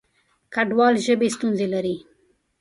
کډوال 0.53 0.95
ژبې 1.05 1.27
ستونزې 1.35 1.65
ولري. 1.69 1.97